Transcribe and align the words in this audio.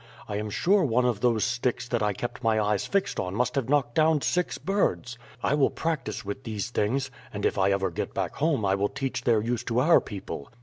I 0.27 0.37
am 0.37 0.49
sure 0.49 0.83
one 0.83 1.05
of 1.05 1.19
those 1.19 1.43
sticks 1.43 1.87
that 1.89 2.01
I 2.01 2.11
kept 2.13 2.43
my 2.43 2.59
eyes 2.59 2.87
fixed 2.87 3.19
on 3.19 3.35
must 3.35 3.53
have 3.53 3.69
knocked 3.69 3.93
down 3.93 4.21
six 4.21 4.57
birds. 4.57 5.15
I 5.43 5.53
will 5.53 5.69
practice 5.69 6.25
with 6.25 6.43
these 6.43 6.71
things, 6.71 7.11
and 7.31 7.45
if 7.45 7.55
I 7.55 7.69
ever 7.69 7.91
get 7.91 8.11
back 8.11 8.37
home 8.37 8.65
I 8.65 8.73
will 8.73 8.89
teach 8.89 9.25
their 9.25 9.41
use 9.43 9.63
to 9.65 9.79
our 9.79 10.01
people. 10.01 10.49